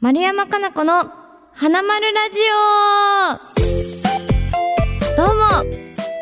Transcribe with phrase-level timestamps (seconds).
[0.00, 1.10] 丸山かな子の
[1.52, 2.38] 花丸ラジ
[3.60, 5.24] オ。
[5.26, 5.42] どうも。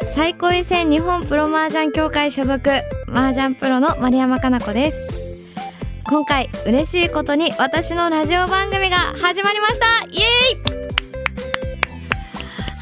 [0.08, 2.60] 最高位戦日本プロ麻雀協会所属
[3.06, 5.12] 麻雀プロの丸山かな子です。
[6.06, 10.04] 今回嬉しいことに私のラジオ番組が始まりました。
[10.06, 10.82] イエーイ。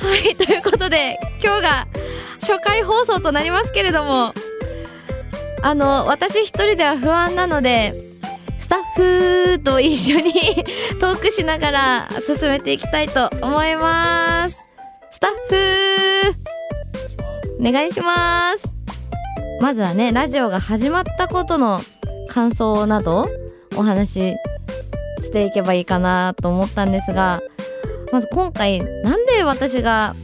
[0.02, 1.86] はいということで今日が
[2.40, 4.32] 初回放送となりますけれども
[5.62, 7.92] あの私一人では不安なので
[8.70, 10.32] タッフと一緒に
[11.00, 14.56] トークしながら進めていきたいと思います。
[15.10, 15.30] スタッ
[16.30, 16.36] フ
[17.60, 18.64] お願いします。
[19.60, 21.80] まずはねラジオが始まったことの
[22.28, 23.28] 感想など
[23.76, 24.34] お話し
[25.24, 27.42] していけばいいかなと思ったんですが
[28.12, 30.14] まず今回なんで私が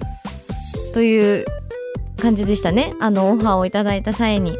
[0.94, 1.44] という
[2.16, 2.94] 感じでしたね。
[3.00, 4.56] あのオファーをいただいた際に。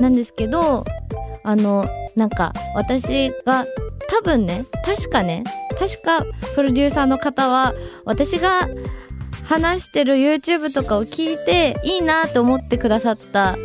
[0.00, 0.84] なんですけど
[1.42, 3.66] あのなんか私が
[4.08, 5.44] 多分ね確かね
[5.78, 8.68] 確かプロデューサーの方は私が
[9.44, 13.56] 話してる YouTube とかを聞いていいなと思ってくださった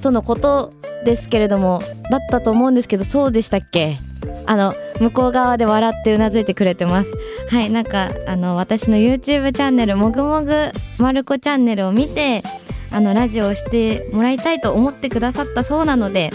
[0.00, 0.72] とのこと
[1.04, 1.80] ですけれども
[2.10, 3.98] だったと思うんですけどそうでしたっけ？
[4.46, 7.10] あの向こう側で笑ってうなずいてくれてます。
[7.50, 12.42] はいなんかあの私の YouTube チャンネルもぐもぐまる子チャンネルを見て
[12.90, 16.30] あのラジオをしてもらいたいと思ってくださったそうなので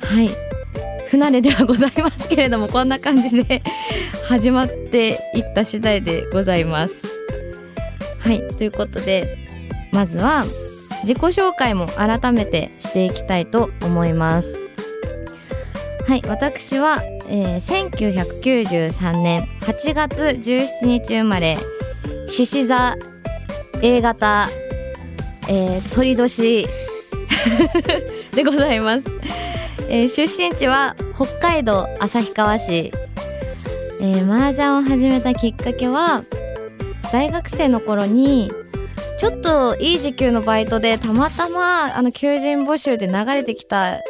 [0.00, 0.30] はい。
[1.10, 3.62] 不慣れではございますけれどもこんな感じで
[4.28, 6.94] 始まっていった次第でございます。
[8.20, 8.46] はい。
[8.56, 9.36] ということで
[9.90, 10.44] まずは
[11.02, 14.56] 自己紹介も改めてしていきたいと思います。
[16.06, 16.22] はい。
[16.28, 21.58] 私は、えー1993年8月17日生まれ
[22.28, 22.96] 獅子座
[23.82, 24.48] A 型、
[25.48, 26.68] えー、鳥年。
[28.34, 29.04] でございます、
[29.92, 32.92] えー出身地は北海道旭川市、
[34.00, 36.22] えー、麻雀を始めたきっかけは
[37.12, 38.52] 大学生の頃に
[39.18, 44.00] ちょっといい時給のバイトでたまたまあの求人募集で流れてきた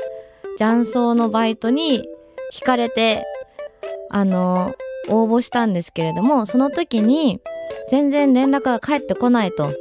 [0.58, 2.06] 雀荘のバイトに
[2.52, 3.24] 惹かれて
[4.10, 4.74] あの
[5.08, 7.40] 応募したんですけれどもその時に
[7.90, 9.72] 全然連絡が返ってこないと。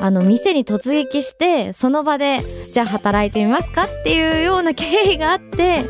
[0.00, 2.40] あの店に突撃してその場で
[2.72, 5.84] じゃあ働いてみますかっていうような経緯があって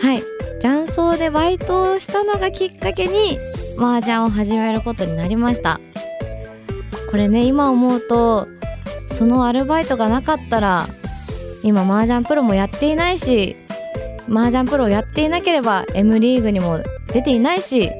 [0.00, 0.22] はい。
[0.60, 3.36] 雀荘でバイトをしたのがきっかけに
[3.76, 5.80] 麻雀を始めることになりました。
[7.10, 8.46] これね今思うと
[9.10, 10.86] そのアルバイトがなかったら
[11.62, 13.56] 今麻雀プロもやっていないし
[14.30, 16.80] 麻雀プロをやっていなければ M リーグにも
[17.12, 17.90] 出ていないし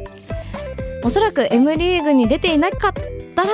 [1.04, 2.92] おそらく M リーグに出ていなかっ
[3.34, 3.50] たら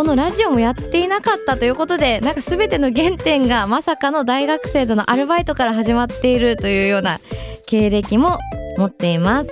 [0.00, 7.20] このラジオもやっていなかったということでなんか全ての原点がまさかの大学生でのアルバイトから始まっているというような
[7.66, 8.38] 経歴も
[8.78, 9.50] 持っています。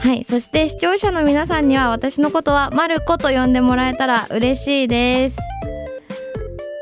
[0.00, 5.36] はいそして視聴者の皆さんには私のことはまる子と呼んでもらえたら嬉しいです。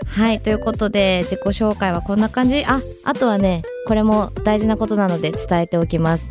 [0.06, 2.64] はいということで自己紹介はこんな感じ。
[2.66, 6.28] ああとはねこれも大事なことなので伝えておきます。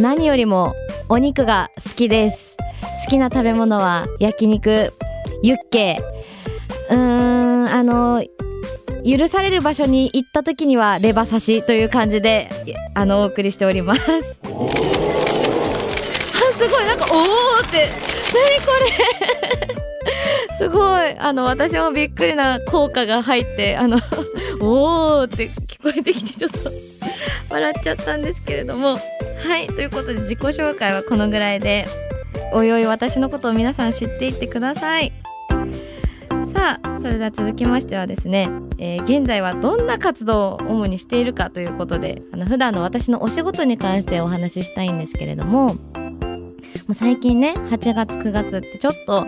[0.00, 0.74] 何よりも
[1.10, 2.56] お肉が好きです。
[3.04, 4.94] 好きな食べ物は焼肉。
[5.44, 6.00] ユッケ。
[6.88, 8.24] うーんあの
[9.04, 12.48] 許される場所に行った時にはレバ刺しという感じで
[12.94, 14.00] あのお送りしております。
[14.00, 14.18] あす
[16.66, 17.22] ごいなんかおお
[17.60, 17.90] って。
[18.32, 18.72] 何こ
[20.48, 20.56] れ。
[20.56, 21.14] すごい。
[21.18, 23.98] あの私もびっくりな効果が入ってあの
[24.62, 26.70] おおって聞こえてきてちょっと
[27.50, 28.98] 笑っちゃったんですけれども。
[29.46, 31.86] はいということで自己紹介はこのぐらいで
[32.54, 35.12] おいおい私のことを皆さん知っていってください。
[36.66, 38.48] あそれでは続きましてはですね、
[38.78, 45.76] えー現在はどんな活動を主にしているかということであの普段の私のお仕事に関してお話ししたいんですけれども
[46.94, 49.26] 最近ね8月9月ってちょっと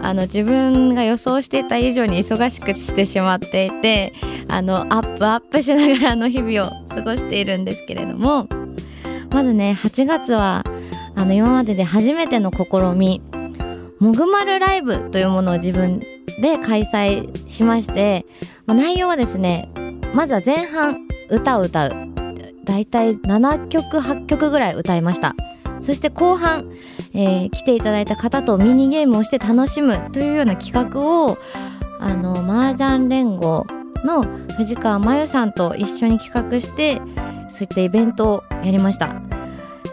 [0.00, 4.12] あの自分が予想していた以上に忙しくしてしまっていて
[4.48, 8.48] あのアップアップしながらの日々を過ごしているんですけれども
[9.30, 10.64] まずね8月は
[11.14, 13.22] あの今までで初めての試み
[13.98, 16.00] もぐまるライブというものを自分
[16.40, 18.26] で開催しまして、
[18.66, 19.70] まあ内容はですね
[20.14, 21.92] まずは前半歌を歌う。
[22.64, 25.34] だいたい7曲8曲ぐらい歌いました。
[25.80, 26.70] そして後半、
[27.14, 31.38] えー来ていただいた方とミニゲームをして楽しむというような企画を
[32.00, 33.66] あの麻雀連合
[34.04, 34.24] の
[34.56, 37.00] 藤川真由さんと一緒に企画して
[37.48, 39.14] そういったイベントをやりました。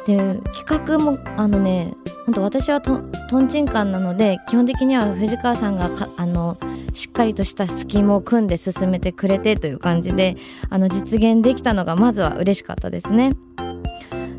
[0.06, 1.94] で企画もあのね
[2.26, 6.58] 本当私はととんちんかんなので基本的には藤川さんがあの
[6.94, 10.38] しっかりとしたスキームを組んで進めてくれてという感じで
[10.70, 13.32] あの実現できたのがまずは嬉しかったですね。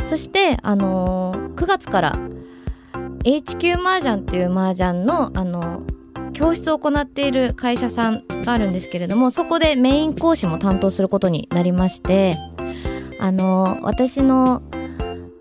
[0.05, 2.19] そしてあのー9月から
[3.25, 5.83] HQ 麻雀っていう麻雀のあの
[6.33, 12.37] 教室を行っている会社さんがあるんですけれどもそこでメイン講師も担当することになりまして
[13.19, 14.63] あの私の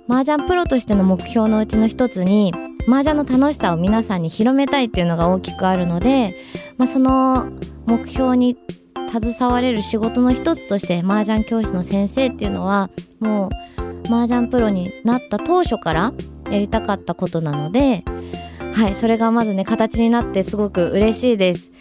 [0.08, 2.54] 麻雀プロとしての目標のうちの一つに
[2.88, 6.36] 麻雀の楽しさを皆さんに広めたいっていうのが大きくあるので、
[6.78, 7.50] まあ、その
[7.86, 8.58] 目標に
[9.12, 12.90] 携われる仕事の一つとして麻雀教室の先生っていうのは
[13.20, 16.14] もう麻雀プロになった当初から
[16.52, 18.04] やりたかったことなので
[18.76, 21.72] はいそれがまずね形になってすごく嬉しいです。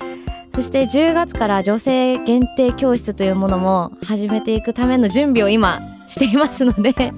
[0.54, 7.12] そして10月から女性限定教室というものも始めていくための準備を今していますのでは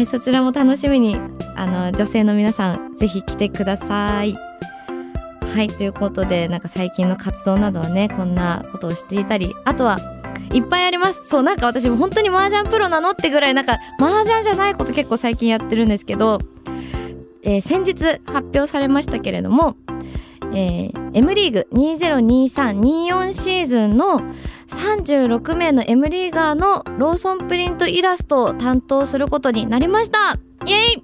[0.00, 1.18] いそちらも楽しみに
[1.56, 4.36] あの女性の皆さんぜひ来てください。
[5.54, 9.98] はいということでなんか最近の活動などはねこんなことをしていたりあとは
[10.52, 11.22] いっぱいあります。
[11.24, 16.38] そうなんか私も本当に麻雀プロなのってぐらいなんか麻雀じゃないこと結構最近やってるんですけど
[17.42, 17.94] えー先日
[18.26, 19.76] 発表されましたけれども、
[20.52, 24.20] えー M リーグ2023-24シーズンの
[24.68, 30.36] 36名の M リーガーのローソンプリントイラストを担当することになりました。
[30.66, 31.02] イエイ！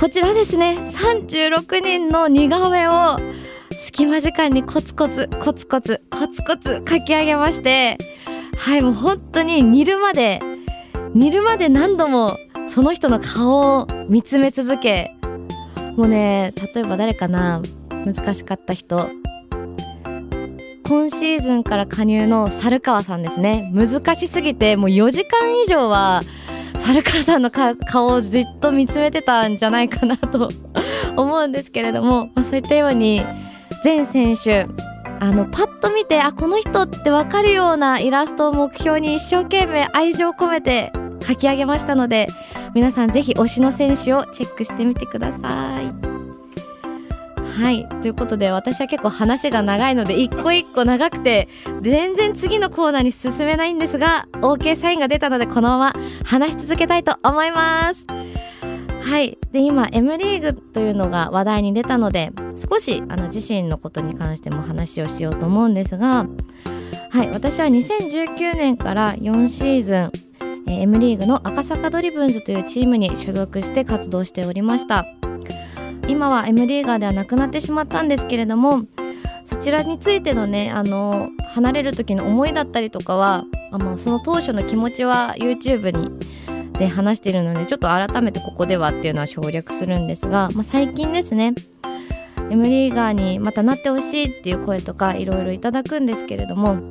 [0.00, 0.78] こちらですね。
[0.94, 3.18] 36人の似顔絵を
[3.86, 7.98] 隙間時間にコツコツコツコツコツコツ書き上げまして
[8.56, 10.40] はいもう本当に煮るまで
[11.12, 12.38] 煮るまで何度も
[12.70, 15.10] その人の顔を見つめ続け
[15.98, 17.60] もうね例えば誰かな
[17.90, 19.10] 難しかった人。
[20.88, 23.70] 今シーズンから加入の猿川さんですね。
[23.74, 26.22] 難しすぎてもう4時間以上は
[26.86, 30.48] 猿川さんの顔をじっと見つめてたんじゃないかなと
[31.16, 33.22] 思うんですけれども、まあ、そういったように
[33.84, 34.66] 全選手
[35.20, 40.92] あのパッと見てあこの人って分かるようなイラストを目標に一生懸命愛情を込めて
[41.26, 42.26] 書き上げましたので
[42.74, 46.19] 皆さんぜひ推しの選手をチェックしてみてください。
[47.60, 47.86] はい。
[48.00, 51.46] ということで、私は結構話が長いので、一個一個長くて、
[51.82, 58.06] 全然次のコーナーに進めないんですが、OK サインが出たので、このまま話し続けたいと思います。
[59.02, 59.36] はい。
[59.52, 66.26] で、今、M リーグというのが話題に出たので、少し、あの、自身のことに関しても話をしようと思うんですが、
[67.10, 67.28] はい。
[67.28, 70.12] 私は2019年から4シーズン、
[70.66, 75.04] M リーグの赤坂ドリブンズというチームに所属して活動しておりました。
[76.10, 78.82] 今は M リーガーではなくなってしまったんですけれども
[79.44, 86.10] そちらについてのねあの離れる時の思いだったりとかはあのその当初の気持ちは YouTube に
[86.78, 91.54] で話しているのでちょっと改めてここではっていうのは省略するんですが、まあ、最近ですね
[92.50, 96.90] M リーガーにまたなってほしいっていう声とかいろいろいただくんですけれども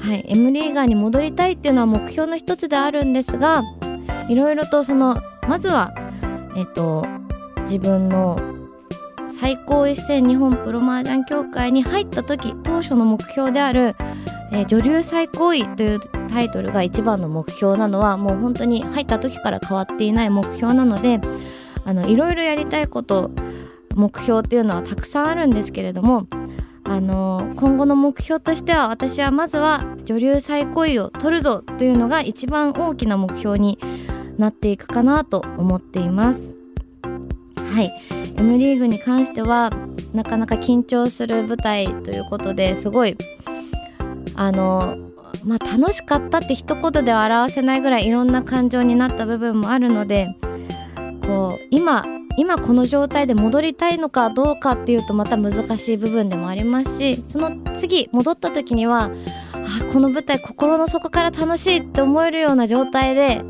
[0.00, 3.62] はい M リーガーに戻りたいっていうのは目標の一つであるんですが
[4.28, 5.16] いろいろとその
[5.48, 5.94] まずは
[6.56, 7.06] えっと
[7.64, 8.38] 自分の
[9.28, 13.96] 最高一線日本プロ麻雀協会に入った時当初の目標である、
[14.52, 21.20] えー女流最高位というタイトルが一番の目標なのはもう本当に入った時から変わっていない目標なので
[21.84, 23.30] あのいろいろやりたいこと
[23.94, 26.26] 目標っていうのはたくさんあるんですけれども
[26.84, 33.78] あの今後の目標としては私はまずは女流最高位を取るぞというのが一番大きな目標に
[34.36, 36.63] なっていくかなと思っています。
[37.74, 38.14] はい。
[38.36, 39.70] M リーグに関しては
[40.12, 43.16] なかなか緊張する舞台ということですごい
[44.34, 44.96] あの
[45.44, 50.28] まあ楽しかったって一言では表せないぐらいいろんな感情になった部分もあるので
[51.26, 52.04] こう今
[52.36, 59.10] 今この状態で戻りたいのかどうかっていうとまた難しい部分でもありますしその次戻った時には
[59.52, 63.42] あこの舞台心の底から楽しいって思えるような状態で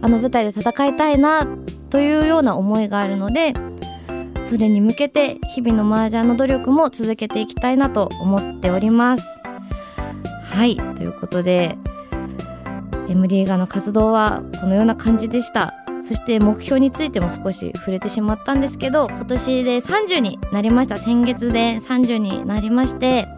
[0.00, 1.46] あの舞台で戦いたいなっ
[1.92, 3.52] というような思いがあるので
[4.48, 9.24] それに向けて日々の麻雀の努力も続けていきたいなと思っております。
[10.44, 11.76] はいということで
[13.08, 15.74] M リーガーの活動はこのような感じでした。
[16.02, 23.28] そして目標についても少し触れてしまったんですけど今年で30になりました先月で30になりまして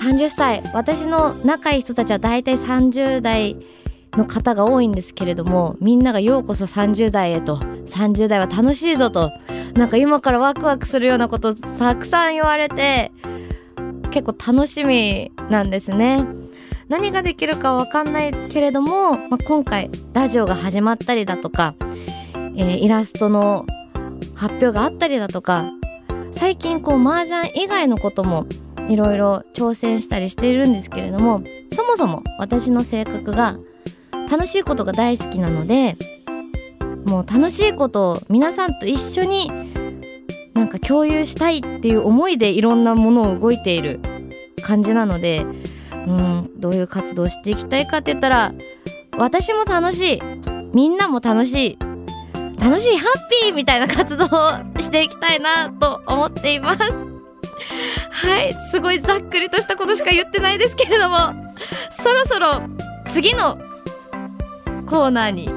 [0.00, 3.56] 30歳私の仲いい人たちは大体30代
[4.12, 9.30] の方が多いんですけれどもみんながようこそ30代へと30代は楽しいぞと
[9.74, 13.12] なんか今からワクワクするようなことたくさん言われて
[14.10, 16.26] 結構楽しみなんですね。
[16.88, 21.74] 何ができるかわかんないけれども、まあ、今回ラジオが始まったりだとか、
[22.54, 23.64] えーイラストの
[24.34, 25.72] 発表があったりだとか
[26.32, 28.46] 最近こう麻雀以外のことも
[28.90, 31.42] いろいろ挑戦したりしているんですけれども
[31.72, 33.56] そもそも私の性格が
[34.32, 35.98] 楽しいことが大好きなので
[37.04, 39.50] もう楽しいことを皆さんと一緒に
[40.54, 44.00] なんか共有したいっていう思いでいろんなものを動いている
[44.62, 45.44] 感じなので
[46.06, 48.54] うんどういう活動していきたいかって言ったら
[49.18, 50.20] 私も楽しい
[50.72, 51.78] みんなも楽しい
[52.58, 54.28] 楽しいハッピーみたいな活動を
[54.78, 56.78] していきたいなと思っています。
[56.80, 61.16] はいすごいざっくりとしたことしか言ってないですけれども
[61.90, 62.62] そろそろ
[63.08, 63.58] 次の
[64.86, 65.50] コーナーに。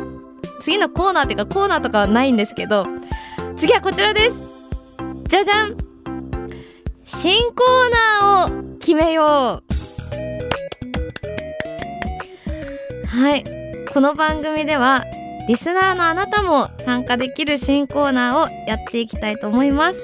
[0.61, 2.87] 次のコーナーっていうかコーナーとかはないんですけど
[3.57, 4.35] 次はこちらです。
[5.27, 5.77] じゃじゃん。
[7.03, 7.91] 新コー
[8.21, 9.63] ナーを決めよう。
[13.07, 13.43] はい。
[13.93, 15.05] この番組では
[15.47, 19.99] リスナーのあなたも参加できる新コーナーをやっていきたいと思います。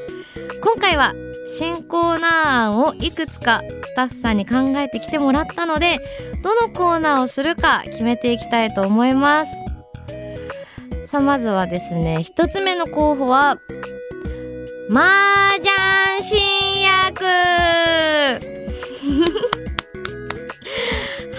[0.61, 1.13] 今回は
[1.57, 2.31] 新コーナー
[2.67, 5.99] 案をいくつかスタッフさんに考えてきてもらったので
[6.43, 9.51] どのコーナーをするか決めていきたいと思います。
[11.07, 13.59] さあまずはですね一つ目の候補は
[14.89, 15.67] 麻雀
[16.21, 17.25] 新薬。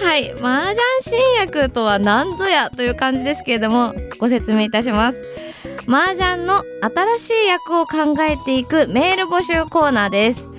[0.03, 5.42] はい麻雀新薬とは何ぞやという感じですけれどもご説明いたします。
[5.87, 10.49] 麻雀の新しい役を考えていくメール募集コーナーです。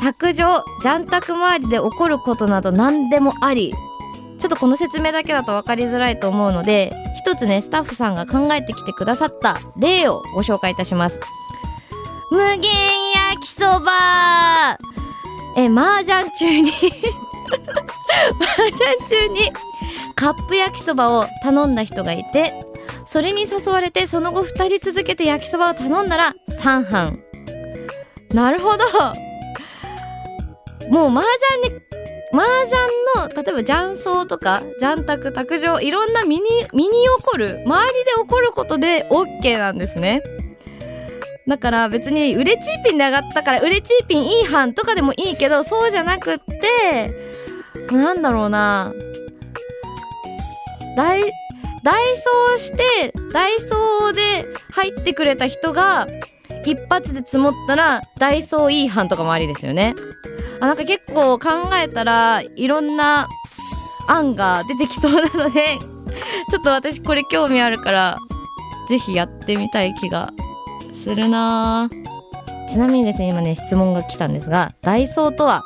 [0.00, 3.74] 卓上ジャン卓周りで起こることなど何でもあり。
[4.38, 11.20] ちょっとこの説明だけだと分かりづらいと思うので一つねスタッフさんが考えてきてくださった例をご紹介いたします。
[12.30, 12.60] 無限
[13.14, 14.78] 焼きそば。
[15.56, 16.70] え麻雀中に
[18.40, 19.52] 麻雀中に
[20.14, 22.69] カップ焼きそばを頼んだ人がいて
[23.12, 27.18] それに誘われてその後2人続けて焼きそばを頼んだら3班
[28.32, 28.84] なるほど。
[30.90, 31.24] もう麻
[31.58, 31.80] 雀に
[32.32, 32.80] 麻雀
[33.16, 40.22] の例えば雀荘とか雀卓卓上いろんな身に身に起こる周りで起こることで OK なんですね。
[41.48, 47.12] だから別に売れチーピンで上がったから売れチーピンいい班とかでもいいけどそうじゃなくって
[47.92, 48.94] なんだろうな。
[50.96, 51.39] ダイ
[51.82, 56.06] ダイソーしてダイソーで入ってくれた人が
[56.64, 59.94] 一発で積もったらダイソーいい班とかもありですよね。
[60.60, 61.48] あなんか結構考
[61.82, 63.26] えたらいろんな
[64.08, 65.78] 案が出てきそうなので
[66.50, 68.18] ちょっと私これ興味あるから
[68.88, 70.32] ぜひやってみたい気が
[70.92, 71.88] するな。
[72.68, 75.64] ちなみにですね今ね質問が来たんですがダイソーとは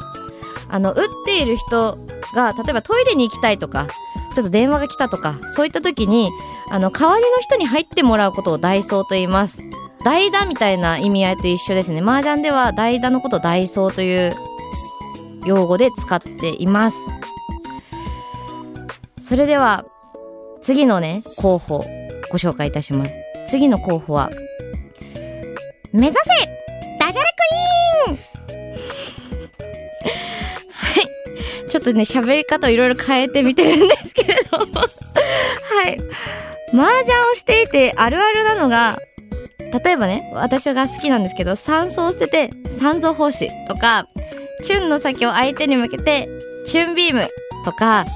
[0.71, 1.99] あの打っている人
[2.35, 3.89] が例えばトイレに行きたいとか
[4.35, 6.31] ちょっと電話が来たとかそういった時に
[6.71, 9.61] あの代わりの人に入ってもらうことをダイソーと言います。
[10.05, 12.03] 代打みたいな意味合いと一緒ですね。
[12.03, 14.35] 麻雀では代打のことをダイソーという
[15.47, 16.97] 用語で使っています。
[19.23, 19.85] それでは
[20.63, 21.85] 次のね候補
[22.31, 23.13] ご紹介いたします。
[23.49, 24.31] 次の候補は
[25.93, 26.25] 目指せ
[26.99, 27.29] ダジャレ
[28.07, 28.17] クイーン!
[30.71, 31.09] はい。
[31.71, 34.87] ちょっとね喋り方をいろいろ変えてみてるんですれどもは
[35.89, 35.99] い
[36.73, 38.99] 麻雀をしていてあるあるなのが
[39.85, 44.09] 例えばね私が好きなんですけど三層を捨てて三蔵法師とか
[44.63, 46.29] チュンの先を相手に向けて
[46.67, 47.29] チュンビーム
[47.65, 48.07] とか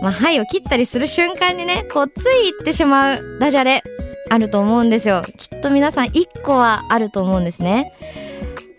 [0.00, 3.82] まあ、灰を切ったりする瞬間にね、こう、つい言ってしまうダジャレ、
[4.30, 5.24] あると思うんですよ。
[5.36, 7.94] きっと皆さん1個はあると思うんですね。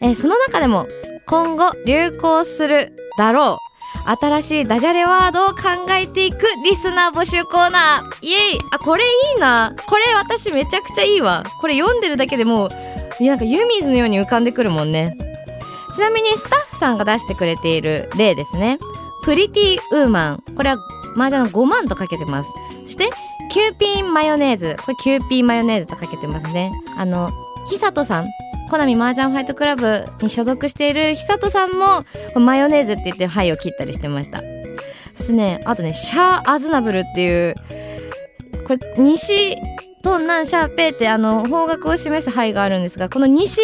[0.02, 0.88] えその中でも、
[1.26, 3.69] 今後流行するだろう。
[4.06, 8.26] 新しいダジャレワードを考えていくリスナー募集コーナー。
[8.26, 9.76] イエイあ、これいいな。
[9.88, 11.44] これ私めちゃくちゃいいわ。
[11.62, 12.70] これ読んでるだけでもう、
[13.20, 15.16] いやなんか湯水のように浮かんでくるもんね。
[15.96, 18.78] ちなみにスタッフさんが出してくれている例ですね。
[19.24, 20.44] プリティウーマン。
[20.56, 20.78] これは
[21.16, 22.50] 麻雀の5万とかけてます。
[22.86, 23.10] そして、
[23.52, 24.78] キューピーマヨネーズ。
[24.80, 26.72] これキューピーマヨネーズとかけてますね。
[26.98, 27.32] あの、
[27.70, 28.28] 寿人さん。
[28.70, 32.06] コナミ麻雀ファイトクラブに所属している寿人さんも
[32.40, 34.42] マヨネーズって言って牌を切ったりしてました。
[35.32, 35.62] ね。
[35.66, 37.56] あとねシャア・アズナブルっていう
[38.66, 39.58] これ西
[40.02, 43.60] と南シャーペーってあの方角を示す牌があるんですがこの西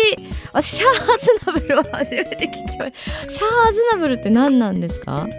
[0.51, 2.91] 私シャア・アズナブルを初めて聞きまし
[3.25, 3.29] た。
[3.29, 5.11] シャーアズナブルって何なんですか？
[5.11, 5.35] ガンダ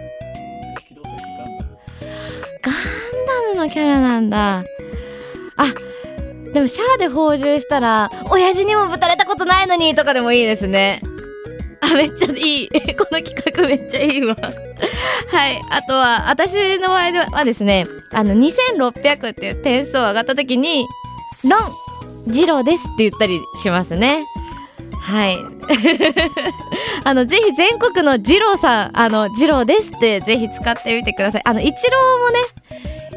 [3.53, 4.57] ムのキャラなんだ。
[4.59, 4.63] あ
[6.57, 11.03] でもシャアで放獣したら親父にもぶたれたことないのにとかでもいいですね。
[11.81, 12.69] あめっちゃいい。
[12.97, 14.35] この企画めっちゃいいわ。
[15.31, 15.61] はい。
[15.69, 20.87] あとは私の場合はですねあの2600っていう点数を上がった時に
[21.45, 21.57] 「ロ
[22.27, 24.25] ンジローです」って言ったりしますね。
[24.99, 25.37] はい。
[27.05, 31.41] あの、ぜひ全国のジローさん、あの、ジローですってぜひ使ってみてください。
[31.45, 32.39] あの、イチローもね、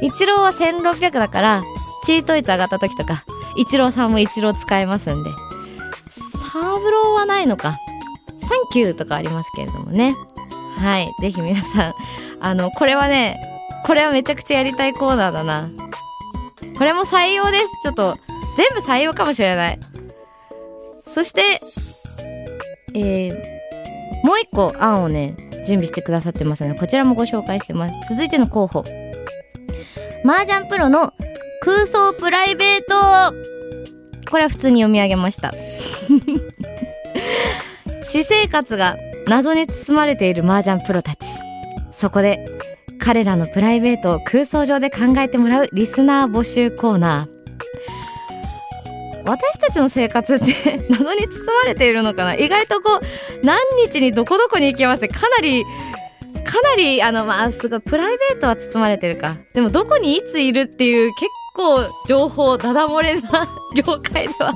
[0.03, 1.63] イチローは1600だから、
[2.05, 3.25] チートイツ上がった時とか、
[3.57, 5.31] イチローさんもイチロー使えますんで。
[6.53, 7.79] サーブローはないのか。
[8.39, 10.15] サンキューとかありますけれどもね。
[10.79, 11.11] はい。
[11.21, 11.95] ぜひ皆さん、
[12.41, 13.39] あの、これはね、
[13.85, 15.71] これはめちゃくちゃやりたいコーナーだな。
[16.79, 17.67] これも採用です。
[17.83, 18.19] ちょっと、
[18.57, 19.79] 全部採用かもしれない。
[21.07, 21.61] そして、
[22.95, 28.09] えー、もう一個案をね、準備してくださってますので、こちらもご紹介してます。
[28.11, 28.85] 続いての候補。
[30.25, 31.13] 麻雀プロの
[31.61, 33.35] 空想プライベート
[34.31, 35.53] これは普通に読み上げました。
[38.03, 41.19] 私生活が謎に包まれている麻雀プロたち。
[41.93, 42.49] そこで、
[42.99, 47.41] 彼らのプライベートを空想上で考えてもらうリスナー募集コーナー。
[49.27, 50.47] 私たちの生活って
[50.89, 52.35] 謎に包まれているのかな？
[52.35, 55.05] 意外とこう、何日にどこどこに行けます？
[55.05, 55.65] ってかなり、
[56.45, 59.37] かなり、あの、まあ、すごい、プライベートは包まれてるか。
[59.55, 61.27] でも、どこにいついるっていう結
[61.61, 64.55] 構情報、ダダ漏れな業界では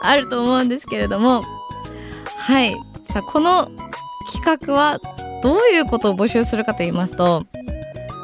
[0.00, 1.44] あると思うんですけれども。
[2.36, 2.74] はい。
[3.12, 3.70] さあ、この
[4.32, 5.00] 企画は
[5.42, 7.44] どういうことを募集するかと言いますと、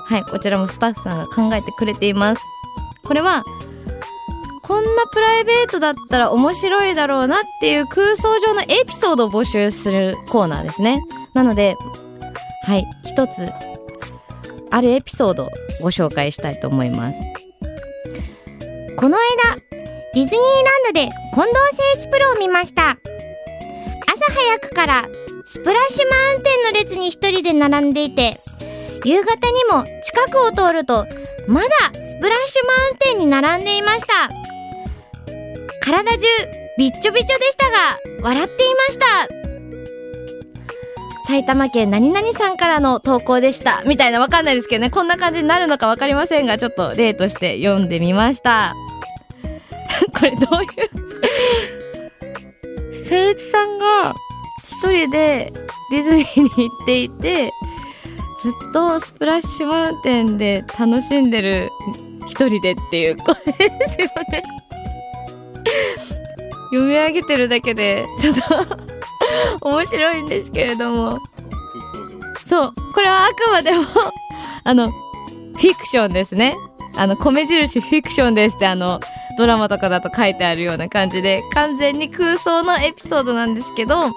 [0.07, 2.43] はい、こちらもスタッフさんが考えてくれています。
[3.05, 3.45] これは、
[4.63, 11.05] こんなプライベートだったら面白いだろうなっていう空想上のエピソードを募集するコーナーですね。
[11.35, 11.77] なので、
[12.65, 13.51] はい、一つ、
[14.71, 15.51] あるエピソードを
[15.83, 17.21] ご紹介したいと思います。
[18.97, 19.57] この間、
[20.15, 22.99] ディズニーランドで近藤誠一プロを見ました。
[24.07, 25.09] 朝早くから
[25.47, 28.39] スプラッシュマウンテンの列に一人で並んでいて、
[29.05, 31.07] 夕方にも近くを通ると、
[31.49, 34.31] まだスプラッシュマウンテンに並んでいました。
[35.81, 36.27] 体中
[36.79, 39.42] びっちょびちょでしたが、笑っていました。
[41.33, 43.83] 埼玉県何々さんからの投稿でした。
[43.87, 44.91] みたいなわかんないですけどね。
[44.91, 48.75] こんな感じになるのかわかりませんが、ちょっと例として読んでみました。
[50.15, 50.67] これどうい
[53.01, 53.09] う？
[53.09, 54.15] 聖一さんが
[54.83, 55.51] 一人で
[55.91, 57.51] ディズニーに行っていて、
[58.43, 61.71] ずっとスプラッシュマウンテンで楽しんでる
[62.27, 63.43] 一人でっていう声で
[63.89, 64.43] すよね。
[66.73, 68.82] 読み上げてるだけで、ちょっと
[69.61, 71.19] 面白いんですけれども。
[72.49, 72.73] そう。
[72.95, 73.87] これはあくまでも
[74.65, 76.55] あの、フィクションですね。
[76.97, 79.01] あの、米印フィクションですってあの、
[79.39, 84.11] ドラマとかだと書いてあるような感じで、完全に空想のエピソードなんですけど、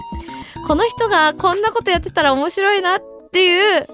[0.66, 3.02] この人がこんなことやってたら面白いなっ
[3.32, 3.86] ていう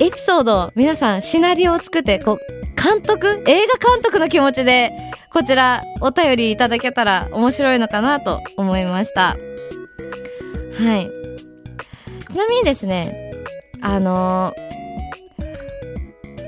[0.00, 4.90] エピソードを皆さんシナリオを作って、こう、監督映画監督の気持ちで、
[5.32, 9.36] こちらお便りいただけたら面白いのかなと思いました。
[10.78, 11.10] はい。
[12.30, 13.34] ちなみにですね、
[13.80, 14.72] あのー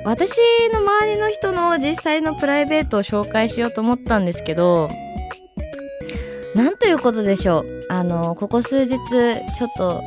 [0.06, 0.30] 私
[0.70, 4.90] の周りの人の実際のプライベートを紹介しようと思ったんですけど、
[6.54, 7.86] なんということでしょう。
[7.88, 10.02] あのーここ数日、ちょっと、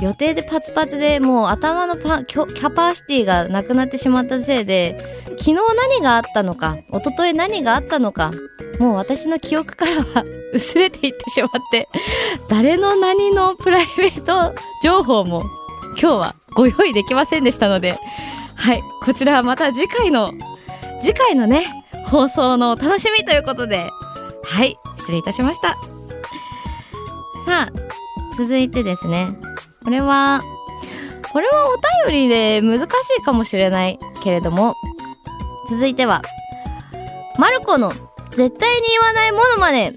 [0.00, 4.96] 予定でパツパツでもう頭のパキキャパシティがなくなってしまったせいで、
[5.38, 8.32] 昨日何があったのか、一昨日何があったのか、
[8.80, 11.86] もう私の記憶からは薄れていってしまって、
[12.48, 15.42] 誰の何のプライベート情報も
[16.00, 17.98] 今日はご用意できませんでしたので、
[18.54, 20.32] はい、こちらはまた次回の、
[21.02, 21.66] 次回のね、
[22.06, 23.86] 放送のお楽しみということで、
[24.44, 25.74] はい、失礼いたしました。
[27.46, 27.72] さあ、
[28.38, 29.28] 続いてですね、
[29.84, 30.42] これは、
[31.34, 32.86] これはお便りで難し
[33.18, 34.74] いかもしれないけれども、
[35.68, 36.22] 続いては、
[37.38, 37.92] マルコの
[38.40, 39.92] 絶対に言わないものまで。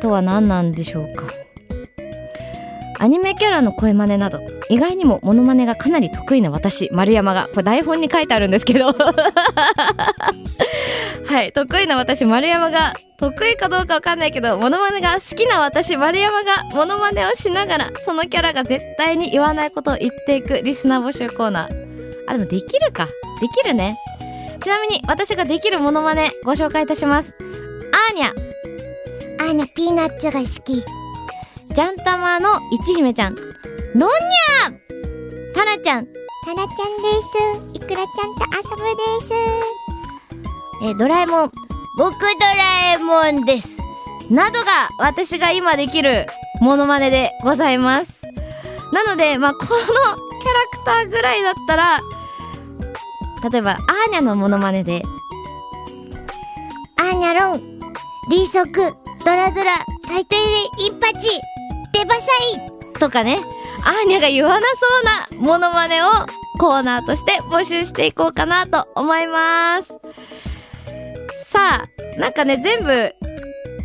[0.00, 1.24] とは何なんでしょうか。
[3.00, 8.94] アニメキャラの声真似など意外にもモノマネがかなり得意な私丸山がこれ台本に書いてあるんですけど。
[11.26, 21.88] はい得意な私丸山が得意かどうかわかんないけどモノマネが好きな私丸山がモノマネをしながらそのキャラが絶対に言わないことを言っていくリスナー募集コーナー。
[22.28, 23.06] あでもできるか。
[23.40, 23.96] できるね。
[24.68, 27.34] ちなみに私ができるモノマネご紹介いたします。
[28.10, 28.34] アーニャ。
[29.42, 30.74] アーニャピーナッツが好き。
[30.74, 33.34] ジャンタマのいちひめちゃん。
[33.34, 33.46] ロン
[33.94, 35.54] ニャー。
[35.54, 36.06] タナちゃん。
[36.44, 36.66] タラちゃん
[37.64, 37.76] です。
[37.76, 39.32] イクラちゃんと遊ぶです。
[40.82, 41.52] えードラえもん。
[41.96, 43.78] 僕ドラえもんです。
[44.28, 46.26] などが私が今できる
[46.60, 48.20] モノマネでございます。
[48.92, 50.18] なのでまあこのキャラ
[50.72, 52.00] クターぐらいだったら
[53.50, 55.02] 例えばアーニャのモノマネで
[56.96, 57.78] アーニャロン、
[58.30, 58.80] リーソク、
[59.24, 61.40] ドラドラ、タイトイレインパチ、
[61.92, 62.20] デバサ
[62.56, 62.98] イ。
[62.98, 63.38] とかね
[63.84, 64.66] アーニャが言わな
[65.30, 66.06] そうなモノマネを
[66.58, 69.92] コーナーとして募集していこうかなと思います。
[71.44, 73.14] さあ、なんかね、全部、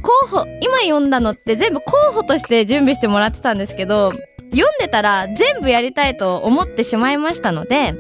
[0.01, 4.11] 候補、今読んだのって全部候補として準備してもらってたんですけど、
[4.51, 7.93] 読んでたら全部やりたいと思ってしまいましたので、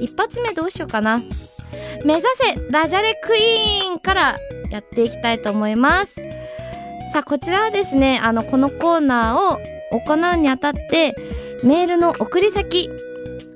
[0.00, 1.22] 一発目どうしようかな。
[2.04, 4.38] 目指せダジャレクイーンから
[4.70, 6.16] やっていきたいと思います。
[7.12, 11.14] さあ、こちらはですね、あの、このコーナーを行うにあたって、
[11.62, 12.88] メールの送り先、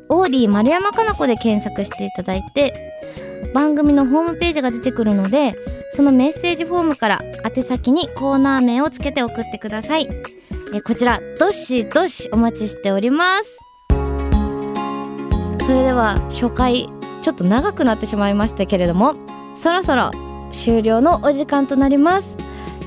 [0.08, 2.92] オーディ丸山かな子で検索していただいて、
[3.54, 5.54] 番組のホームページが出てくるので、
[5.92, 10.08] そのメッセージフォームから宛先にコーナー名をつけて送ってください。
[10.74, 13.63] えこちら、どしどしお待ちしております。
[15.64, 16.90] それでは、初回、
[17.22, 19.14] ちょっと長くなってしまいましたけれども、
[19.56, 20.10] そろそろ
[20.52, 22.36] 終了のお時間となります。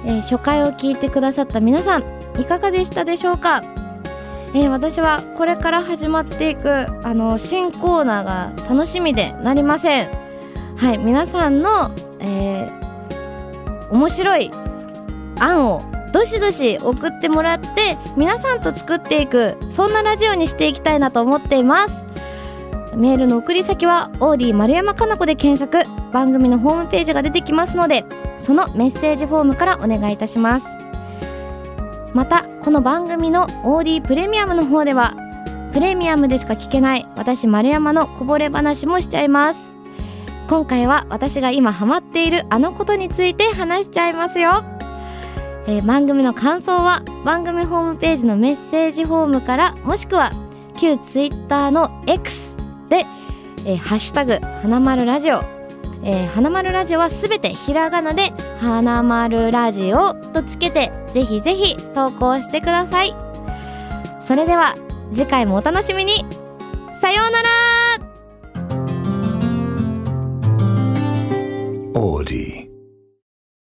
[0.05, 2.03] えー初回を聞いてくださった皆さん、
[2.39, 3.63] いかがでしたでしょうか？
[4.53, 10.07] えー私はこれから始まっていくあの新コーナーが楽しみでなりません。
[10.77, 14.51] はい皆さんの、えー面白い
[15.39, 15.81] 案を
[16.13, 22.06] どしどし送ってもらって皆さんと作っていくそんなラジオにしていきたいなと思っています。
[22.97, 25.87] メールの送り先はオーディ丸山かな子で検索。
[26.11, 28.05] 番組のホームページが出てきますので
[28.39, 30.65] そのメッセージフォームからお願いいたします。
[32.13, 35.15] またこの番組の OD プレミアムの方では
[35.73, 39.59] プレミアムでしか聞けない私丸山のこぼれ話もしちゃいます。
[40.49, 44.63] 今回は私が今ハマっているあのことについて話しちゃいますよ、
[45.67, 50.31] えー番組の感想は番組ホームページのメッセージフォームからもしくは
[50.77, 52.46] 旧ツイッターの X
[52.89, 53.05] で、
[53.65, 55.41] えーハッシュタグ花丸ラジオ。
[56.03, 63.15] えー、花丸ラジオはすべてひらがなで花丸ラジオとつけてぜひぜひ投稿してください。
[64.21, 64.75] それでは
[65.13, 66.25] 次回もお楽しみに。
[67.01, 67.49] さようなら。
[71.95, 72.56] オーディ